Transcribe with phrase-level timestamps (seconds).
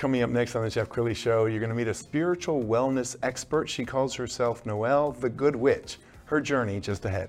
[0.00, 3.16] Coming up next on the Jeff Crilley Show, you're going to meet a spiritual wellness
[3.22, 3.68] expert.
[3.68, 5.98] She calls herself Noelle the Good Witch.
[6.24, 7.28] Her journey just ahead.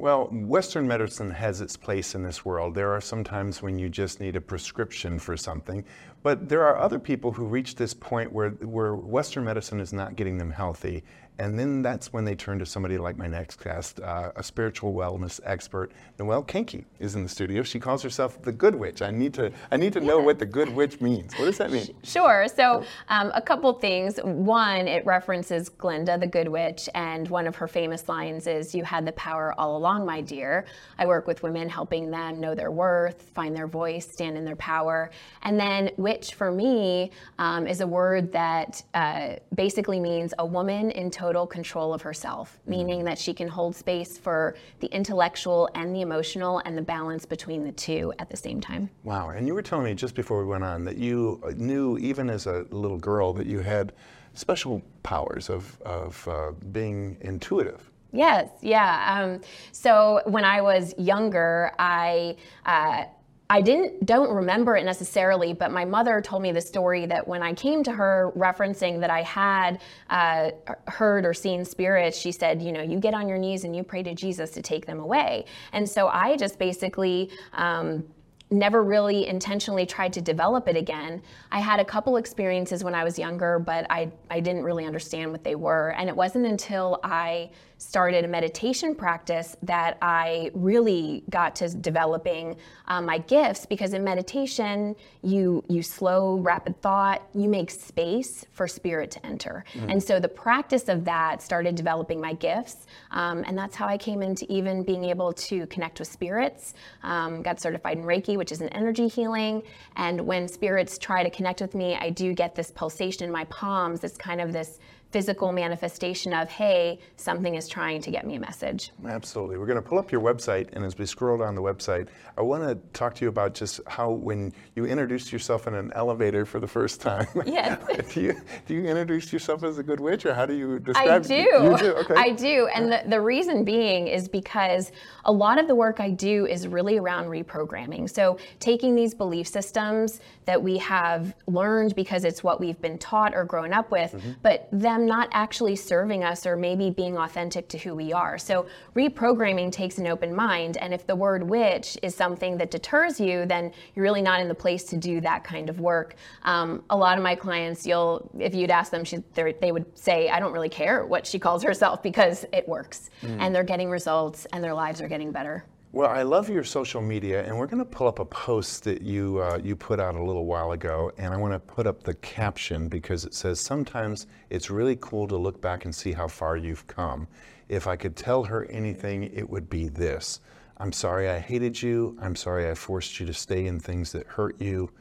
[0.00, 2.74] Well, Western medicine has its place in this world.
[2.74, 5.84] There are some times when you just need a prescription for something,
[6.22, 10.16] but there are other people who reach this point where, where Western medicine is not
[10.16, 11.04] getting them healthy.
[11.40, 14.92] And then that's when they turn to somebody like my next guest, uh, a spiritual
[14.92, 15.90] wellness expert.
[16.18, 17.62] Noelle Koenke is in the studio.
[17.62, 19.00] She calls herself the Good Witch.
[19.00, 21.32] I need to, I need to know what the Good Witch means.
[21.38, 21.96] What does that mean?
[22.02, 22.46] Sure.
[22.54, 24.18] So, um, a couple things.
[24.22, 28.84] One, it references Glinda, the Good Witch, and one of her famous lines is, "You
[28.84, 30.66] had the power all along, my dear."
[30.98, 34.56] I work with women, helping them know their worth, find their voice, stand in their
[34.56, 35.10] power.
[35.42, 40.90] And then, witch for me um, is a word that uh, basically means a woman
[40.90, 45.70] in total total control of herself, meaning that she can hold space for the intellectual
[45.76, 48.90] and the emotional and the balance between the two at the same time.
[49.04, 49.30] Wow.
[49.30, 52.46] And you were telling me just before we went on that you knew, even as
[52.46, 53.92] a little girl, that you had
[54.34, 57.88] special powers of, of uh, being intuitive.
[58.10, 59.14] Yes, yeah.
[59.14, 59.40] Um,
[59.70, 62.34] so when I was younger, I
[62.66, 63.04] uh,
[63.50, 67.42] I didn't don't remember it necessarily, but my mother told me the story that when
[67.42, 70.52] I came to her referencing that I had uh,
[70.86, 73.82] heard or seen spirits, she said, you know, you get on your knees and you
[73.82, 75.46] pray to Jesus to take them away.
[75.72, 77.30] And so I just basically.
[77.52, 78.04] Um,
[78.50, 81.22] never really intentionally tried to develop it again.
[81.52, 85.30] I had a couple experiences when I was younger, but I, I didn't really understand
[85.30, 85.90] what they were.
[85.90, 87.50] And it wasn't until I
[87.80, 92.56] started a meditation practice that I really got to developing
[92.88, 98.68] um, my gifts because in meditation you you slow rapid thought you make space for
[98.68, 99.90] spirit to enter mm.
[99.90, 103.96] and so the practice of that started developing my gifts um, and that's how I
[103.96, 108.50] came into even being able to connect with spirits um, got certified in Reiki which
[108.50, 109.62] is an energy healing.
[109.96, 113.44] And when spirits try to connect with me I do get this pulsation in my
[113.44, 114.02] palms.
[114.02, 114.80] It's kind of this
[115.10, 118.92] physical manifestation of, hey, something is trying to get me a message.
[119.06, 119.58] Absolutely.
[119.58, 122.42] We're going to pull up your website, and as we scroll down the website, I
[122.42, 126.44] want to talk to you about just how when you introduced yourself in an elevator
[126.46, 127.26] for the first time.
[127.50, 127.80] Yes.
[128.14, 131.24] do, you, do you introduce yourself as a good witch, or how do you describe
[131.24, 131.34] I do.
[131.34, 131.94] You do?
[131.94, 132.14] Okay.
[132.14, 132.68] I do.
[132.72, 134.92] And the, the reason being is because
[135.24, 138.08] a lot of the work I do is really around reprogramming.
[138.08, 143.34] So taking these belief systems that we have learned because it's what we've been taught
[143.34, 144.32] or grown up with, mm-hmm.
[144.42, 148.38] but them not actually serving us or maybe being authentic to who we are.
[148.38, 150.76] So reprogramming takes an open mind.
[150.76, 154.48] And if the word witch is something that deters you, then you're really not in
[154.48, 156.16] the place to do that kind of work.
[156.42, 160.28] Um, a lot of my clients, you'll, if you'd ask them, she, they would say,
[160.28, 163.10] I don't really care what she calls herself because it works.
[163.22, 163.36] Mm.
[163.40, 165.64] And they're getting results and their lives are getting better.
[165.92, 169.02] Well, I love your social media, and we're going to pull up a post that
[169.02, 172.04] you uh, you put out a little while ago, and I want to put up
[172.04, 176.28] the caption because it says sometimes it's really cool to look back and see how
[176.28, 177.26] far you've come.
[177.68, 180.38] If I could tell her anything, it would be this:
[180.76, 182.16] I'm sorry I hated you.
[182.22, 184.92] I'm sorry I forced you to stay in things that hurt you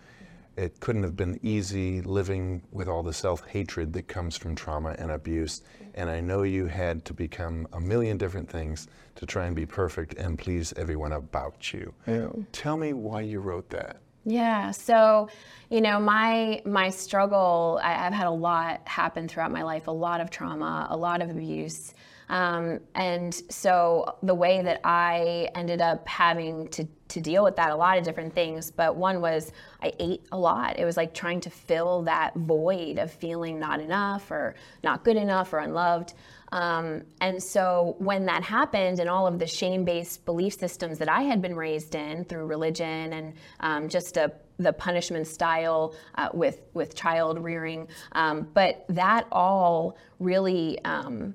[0.60, 4.94] it couldn't have been easy living with all the self hatred that comes from trauma
[5.00, 5.62] and abuse.
[5.94, 9.66] And I know you had to become a million different things to try and be
[9.66, 11.94] perfect and please everyone about you.
[12.08, 12.30] Yeah.
[12.52, 13.98] Tell me why you wrote that.
[14.26, 15.30] Yeah, so
[15.70, 17.80] you know, my my struggle.
[17.82, 21.22] I, have had a lot happen throughout my life, a lot of trauma, a lot
[21.22, 21.94] of abuse,
[22.28, 27.72] um, and so the way that I ended up having to to deal with that,
[27.72, 28.72] a lot of different things.
[28.72, 29.52] But one was
[29.82, 30.80] I ate a lot.
[30.80, 35.18] It was like trying to fill that void of feeling not enough or not good
[35.18, 36.14] enough or unloved.
[36.52, 41.10] Um, and so when that happened, and all of the shame based belief systems that
[41.10, 46.30] I had been raised in through religion and um, just a the punishment style uh,
[46.34, 51.34] with with child rearing, um, but that all really um,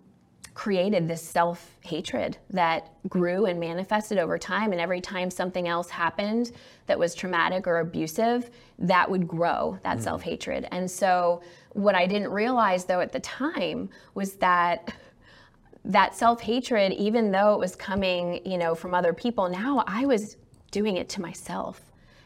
[0.55, 4.73] created this self hatred that grew and manifested over time.
[4.73, 6.53] And every time something else happened
[6.87, 10.03] that was traumatic or abusive, that would grow that mm.
[10.03, 10.67] self hatred.
[10.71, 14.95] And so, what I didn't realize though at the time was that
[15.85, 20.07] that self hatred, even though it was coming, you know, from other people, now I
[20.07, 20.37] was
[20.71, 21.81] doing it to myself.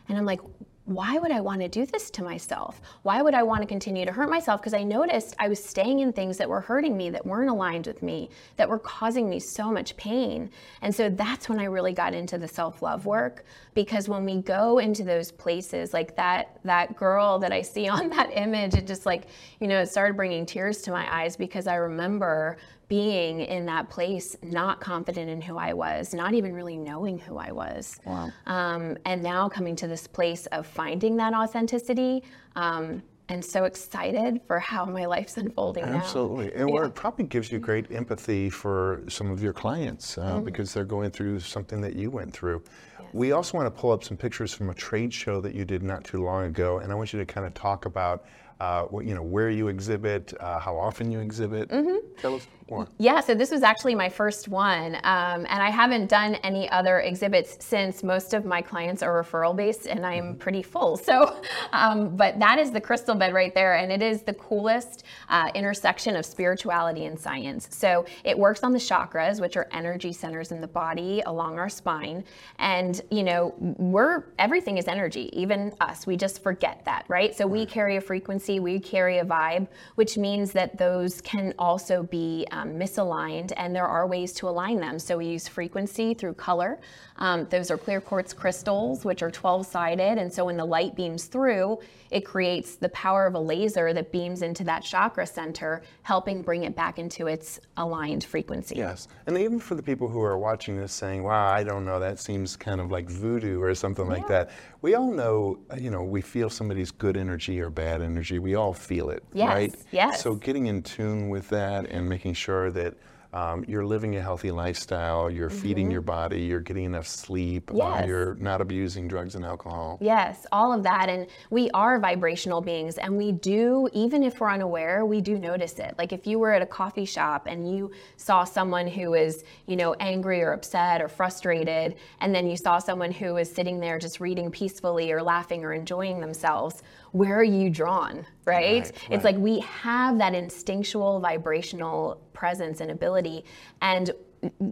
[0.09, 0.41] And I'm like,
[0.89, 2.81] why would I want to do this to myself?
[3.03, 4.63] Why would I want to continue to hurt myself?
[4.63, 7.87] Because I noticed I was staying in things that were hurting me, that weren't aligned
[7.87, 10.51] with me, that were causing me so much pain.
[10.81, 13.45] And so that's when I really got into the self-love work
[13.75, 18.09] because when we go into those places like that that girl that I see on
[18.09, 19.27] that image, it just like,
[19.61, 22.57] you know, it started bringing tears to my eyes because I remember
[22.89, 27.37] being in that place, not confident in who I was, not even really knowing who
[27.37, 28.01] I was.
[28.05, 28.33] Wow.
[28.47, 32.25] Um, and now coming to this place of finding that authenticity.
[32.57, 36.47] Um, and so excited for how my life's unfolding Absolutely.
[36.47, 36.63] now.
[36.63, 36.87] And yeah.
[36.87, 40.45] it probably gives you great empathy for some of your clients uh, mm-hmm.
[40.45, 42.63] because they're going through something that you went through.
[42.99, 43.09] Yes.
[43.13, 45.83] We also want to pull up some pictures from a trade show that you did
[45.83, 48.25] not too long ago, and I want you to kind of talk about
[48.61, 51.69] uh, you know, where you exhibit, uh, how often you exhibit.
[51.69, 52.07] Mm-hmm.
[52.21, 52.87] Tell us more.
[52.99, 57.01] Yeah, so this was actually my first one, um, and I haven't done any other
[57.01, 60.39] exhibits since most of my clients are referral based, and I'm mm-hmm.
[60.39, 60.97] pretty full.
[60.97, 61.41] So,
[61.73, 65.51] um, but that is the crystal bed right there, and it is the coolest uh,
[65.55, 67.69] intersection of spirituality and science.
[67.71, 71.71] So it works on the chakras, which are energy centers in the body along our
[71.71, 72.25] spine,
[72.59, 76.07] and you know, we're everything is energy, even us.
[76.07, 77.35] We just forget that, right?
[77.35, 81.55] So we carry a frequency frequency, we carry a vibe, which means that those can
[81.59, 84.99] also be um, misaligned, and there are ways to align them.
[84.99, 86.81] So we use frequency through color.
[87.17, 90.95] Um, those are clear quartz crystals, which are 12 sided, and so when the light
[90.95, 91.79] beams through,
[92.11, 96.65] it creates the power of a laser that beams into that chakra center, helping bring
[96.65, 98.77] it back into its aligned frequency.
[98.77, 101.99] Yes, and even for the people who are watching this saying, wow, I don't know,
[101.99, 104.13] that seems kind of like voodoo or something yeah.
[104.13, 104.51] like that.
[104.81, 108.39] We all know, you know, we feel somebody's good energy or bad energy.
[108.39, 109.49] We all feel it, yes.
[109.49, 109.75] right?
[109.91, 110.23] Yes.
[110.23, 112.95] So getting in tune with that and making sure that
[113.33, 115.59] um, you're living a healthy lifestyle, you're mm-hmm.
[115.59, 118.07] feeding your body, you're getting enough sleep, uh, yes.
[118.07, 119.99] you're not abusing drugs and alcohol.
[120.01, 121.11] Yes, all of that.
[121.11, 125.79] And we are vibrational beings, and we do, even if we're unaware, we do notice
[125.79, 125.95] it.
[125.99, 129.77] Like if you were at a coffee shop and you saw someone who is, you
[129.77, 133.99] know, angry or upset or frustrated, and then you saw someone who is sitting there
[133.99, 136.83] just reading peacefully or laughing or enjoying themselves,
[137.19, 138.83] where are you drawn, right?
[138.83, 139.25] right it's right.
[139.25, 143.45] like we have that instinctual vibrational presence and ability.
[143.83, 144.11] And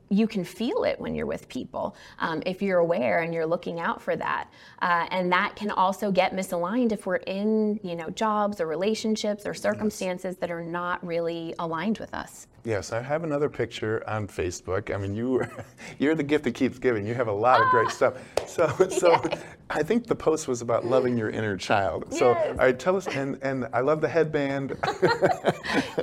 [0.09, 3.81] you can feel it when you're with people um, if you're aware and you're looking
[3.81, 4.49] out for that
[4.81, 9.45] uh, and that can also get misaligned if we're in you know jobs or relationships
[9.45, 10.37] or circumstances yes.
[10.37, 14.93] that are not really aligned with us Yes, I have another picture on Facebook.
[14.93, 15.47] I mean, you,
[16.01, 17.07] you're the gift that keeps giving.
[17.07, 18.15] You have a lot of great stuff.
[18.49, 19.23] So, so.
[19.71, 22.05] I think the post was about loving your inner child.
[22.11, 22.19] Yes.
[22.19, 23.07] So, all right, tell us.
[23.07, 24.77] And and I love the headband.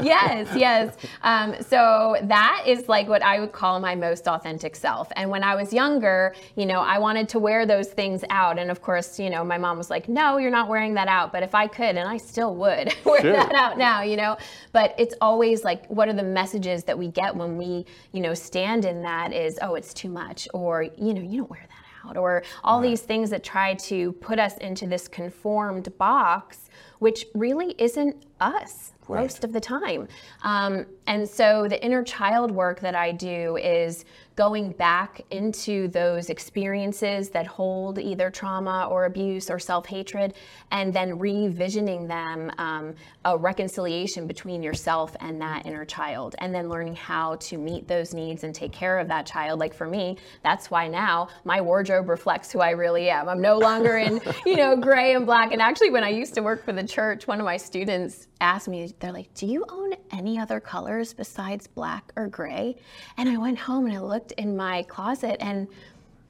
[0.02, 0.96] yes, yes.
[1.22, 5.12] Um, so that is like what I would call my most authentic self.
[5.16, 8.60] And when I was younger, you know, I wanted to wear those things out.
[8.60, 11.32] And of course, you know, my mom was like, "No, you're not wearing that out."
[11.32, 13.34] But if I could, and I still would wear sure.
[13.34, 14.38] that out now, you know.
[14.72, 16.54] But it's always like, what are the messages?
[16.54, 20.10] messages that we get when we, you know, stand in that is, oh, it's too
[20.10, 22.90] much, or, you know, you don't wear that out, or all right.
[22.90, 26.63] these things that try to put us into this conformed box,
[27.00, 28.92] which really isn't us.
[29.10, 29.20] Right.
[29.20, 30.08] most of the time.
[30.44, 36.30] Um, and so the inner child work that I do is going back into those
[36.30, 40.34] experiences that hold either trauma or abuse or self hatred,
[40.72, 46.70] and then revisioning them um, a reconciliation between yourself and that inner child, and then
[46.70, 49.60] learning how to meet those needs and take care of that child.
[49.60, 53.30] Like for me, that's why now my wardrobe reflects who I really am.
[53.30, 55.52] I'm no longer in, you know, gray and black.
[55.52, 58.68] And actually, when I used to work for the church, one of my students asked
[58.68, 62.76] me, they're like, Do you own any other colors besides black or gray?
[63.18, 65.68] And I went home and I looked in my closet and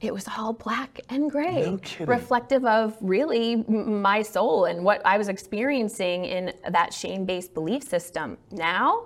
[0.01, 1.61] it was all black and gray,
[1.99, 7.53] no reflective of really my soul and what I was experiencing in that shame based
[7.53, 8.37] belief system.
[8.51, 9.05] Now,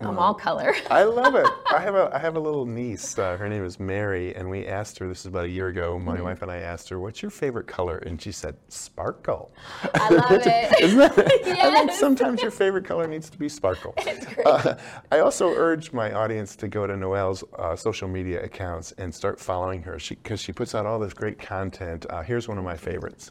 [0.00, 0.74] I'm all color.
[0.90, 1.46] I love it.
[1.70, 3.18] I have a I have a little niece.
[3.18, 5.08] Uh, her name is Mary, and we asked her.
[5.08, 5.98] This is about a year ago.
[5.98, 6.24] My Mm-hmm.
[6.24, 9.52] wife and I asked her, "What's your favorite color?" And she said, "Sparkle."
[9.94, 10.46] I love it.
[10.82, 11.18] Isn't that?
[11.18, 13.94] I think sometimes your favorite color needs to be sparkle.
[13.98, 14.76] It's Uh,
[15.12, 19.40] I also urge my audience to go to Noelle's uh, social media accounts and start
[19.40, 22.04] following her because she, puts out all this great content.
[22.10, 23.30] Uh, here's one of my favorites.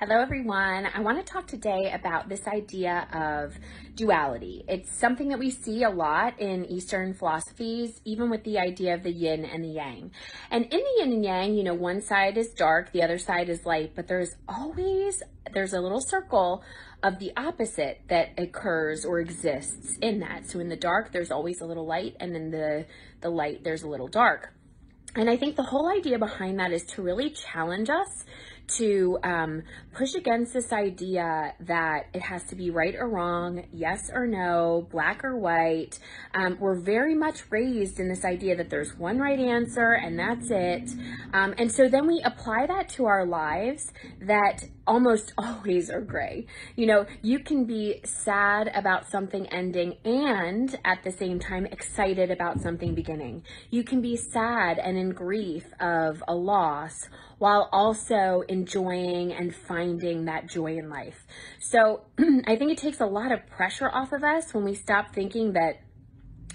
[0.00, 0.88] Hello, everyone.
[0.94, 3.54] I want to talk today about this idea of
[3.96, 4.64] duality.
[4.66, 9.02] It's something that we see a lot in Eastern philosophies, even with the idea of
[9.02, 10.10] the yin and the yang.
[10.50, 13.50] And in the yin and yang, you know, one side is dark, the other side
[13.50, 16.64] is light, but there's always there's a little circle
[17.02, 20.48] of the opposite that occurs or exists in that.
[20.48, 22.86] So in the dark, there's always a little light, and in the
[23.20, 24.54] the light, there's a little dark.
[25.14, 28.24] And I think the whole idea behind that is to really challenge us
[28.76, 29.62] to um,
[29.92, 34.86] push against this idea that it has to be right or wrong, yes or no,
[34.90, 35.98] black or white.
[36.34, 40.50] Um, we're very much raised in this idea that there's one right answer and that's
[40.50, 40.90] it.
[41.32, 46.46] Um, and so then we apply that to our lives that almost always are gray.
[46.76, 52.30] You know, you can be sad about something ending and at the same time excited
[52.30, 53.44] about something beginning.
[53.70, 60.26] You can be sad and in grief of a loss while also enjoying and finding
[60.26, 61.24] that joy in life.
[61.60, 65.14] So I think it takes a lot of pressure off of us when we stop
[65.14, 65.80] thinking that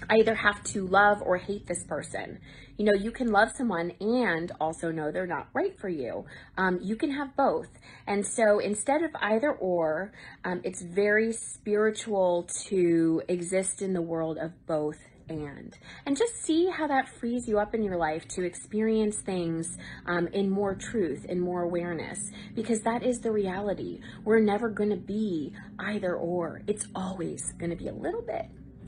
[0.08, 2.38] I either have to love or hate this person.
[2.76, 6.26] You know, you can love someone and also know they're not right for you.
[6.58, 7.68] Um, you can have both.
[8.06, 10.12] And so instead of either or,
[10.44, 14.98] um, it's very spiritual to exist in the world of both
[15.28, 19.76] and and just see how that frees you up in your life to experience things
[20.06, 24.90] um, in more truth in more awareness because that is the reality we're never going
[24.90, 28.46] to be either or it's always going to be a little bit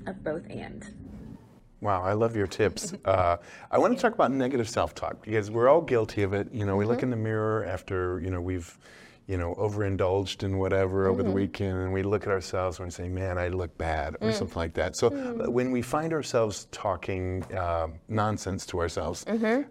[0.08, 0.84] of both and
[1.80, 2.92] Wow, I love your tips.
[3.04, 3.36] Uh,
[3.70, 6.52] I want to talk about negative self-talk because we're all guilty of it.
[6.52, 8.76] You know, we look in the mirror after you know we've,
[9.26, 13.08] you know, overindulged in whatever over the weekend, and we look at ourselves and say,
[13.08, 14.96] "Man, I look bad," or something like that.
[14.96, 19.24] So uh, when we find ourselves talking uh, nonsense to ourselves,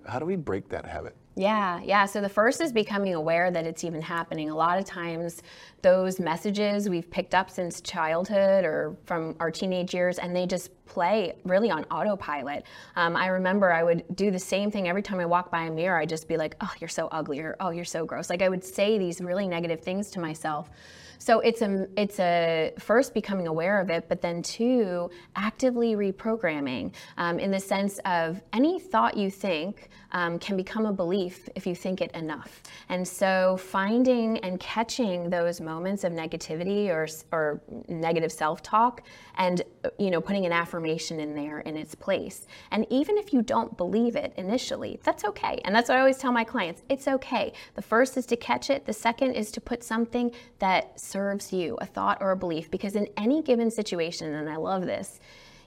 [0.06, 1.16] how do we break that habit?
[1.38, 2.06] Yeah, yeah.
[2.08, 4.50] So the first is becoming aware that it's even happening.
[4.50, 5.44] A lot of times,
[5.84, 10.72] those messages we've picked up since childhood or from our teenage years, and they just
[10.88, 12.64] play really on autopilot.
[12.96, 15.72] Um, I remember I would do the same thing every time I walk by a
[15.72, 16.00] mirror.
[16.00, 18.50] I'd just be like, "Oh, you're so ugly," or "Oh, you're so gross." Like I
[18.50, 20.72] would say these really negative things to myself.
[21.20, 26.94] So it's a it's a first becoming aware of it, but then two actively reprogramming
[27.18, 31.68] um, in the sense of any thought you think um, can become a belief if
[31.68, 32.64] you think it enough.
[32.90, 39.04] And so finding and catching those moments of negativity or or negative self-talk,
[39.36, 39.62] and
[39.98, 42.48] you know putting an affirmation in there in its place.
[42.72, 45.60] And even if you don't believe it initially, that's okay.
[45.66, 46.84] And that's what I always tell my clients.
[46.90, 47.54] It's okay.
[47.76, 48.86] The first is to catch it.
[48.86, 52.96] The second is to put something that serves you, a thought or a belief, because
[52.96, 55.20] in any given situation, and I love this,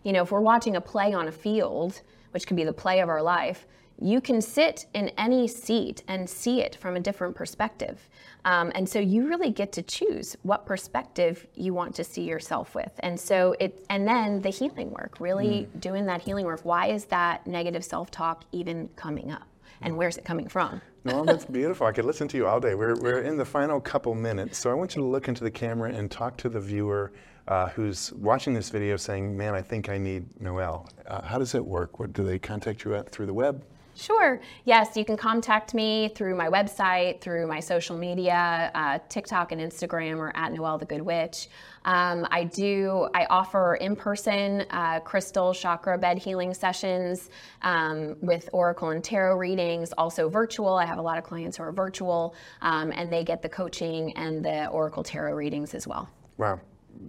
[0.04, 3.00] you know, if we're watching a play on a field, which could be the play
[3.00, 3.66] of our life,
[4.02, 8.08] you can sit in any seat and see it from a different perspective.
[8.46, 12.74] Um, and so you really get to choose what perspective you want to see yourself
[12.74, 12.92] with.
[13.00, 16.60] And so it, and then the healing work, really doing that healing work.
[16.62, 19.46] Why is that negative self talk even coming up?
[19.82, 20.82] And where's it coming from?
[21.04, 21.86] No, that's beautiful.
[21.86, 22.74] I could listen to you all day.
[22.74, 25.50] We're, we're in the final couple minutes, so I want you to look into the
[25.50, 27.12] camera and talk to the viewer
[27.48, 30.88] uh, who's watching this video saying, Man, I think I need Noel.
[31.06, 31.98] Uh, how does it work?
[31.98, 33.64] What, do they contact you at through the web?
[33.96, 34.40] Sure.
[34.64, 39.60] Yes, you can contact me through my website, through my social media, uh, TikTok and
[39.60, 41.48] Instagram, or at Noelle the Good Witch.
[41.84, 43.08] Um, I do.
[43.14, 47.30] I offer in-person uh, crystal chakra bed healing sessions
[47.62, 49.92] um, with oracle and tarot readings.
[49.98, 50.74] Also virtual.
[50.74, 54.16] I have a lot of clients who are virtual, um, and they get the coaching
[54.16, 56.08] and the oracle tarot readings as well.
[56.38, 56.60] Wow.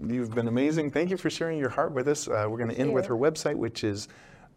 [0.07, 0.91] You've been amazing.
[0.91, 2.27] Thank you for sharing your heart with us.
[2.27, 4.07] Uh, we're going to end with her website, which is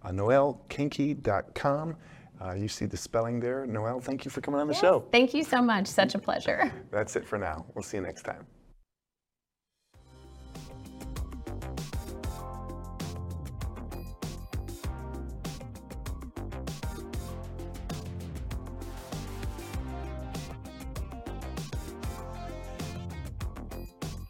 [0.05, 1.97] uh, noellekoenke.com.
[2.41, 3.65] Uh, you see the spelling there.
[3.67, 5.05] Noelle, thank you for coming on the show.
[5.13, 5.87] Thank you so much.
[5.87, 6.73] Such a pleasure.
[6.91, 7.65] That's it for now.
[7.75, 8.47] We'll see you next time.